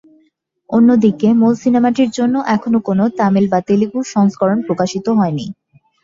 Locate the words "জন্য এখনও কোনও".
2.17-3.05